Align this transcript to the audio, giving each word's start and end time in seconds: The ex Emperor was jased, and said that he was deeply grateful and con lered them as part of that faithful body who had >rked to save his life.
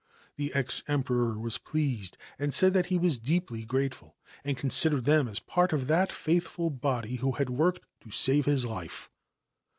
The 0.35 0.51
ex 0.55 0.81
Emperor 0.87 1.37
was 1.37 1.59
jased, 1.59 2.17
and 2.39 2.55
said 2.55 2.73
that 2.73 2.87
he 2.87 2.97
was 2.97 3.19
deeply 3.19 3.65
grateful 3.65 4.17
and 4.43 4.57
con 4.57 4.71
lered 4.71 5.03
them 5.03 5.27
as 5.27 5.37
part 5.37 5.73
of 5.73 5.85
that 5.85 6.11
faithful 6.11 6.71
body 6.71 7.17
who 7.17 7.33
had 7.33 7.49
>rked 7.49 7.81
to 7.99 8.09
save 8.09 8.47
his 8.47 8.65
life. 8.65 9.11